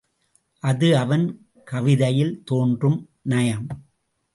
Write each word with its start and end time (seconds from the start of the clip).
அது 0.63 0.97
அவன் 0.97 1.25
கவிதையில் 1.63 2.41
தோன்றும் 2.45 3.09
நயம். 3.21 3.67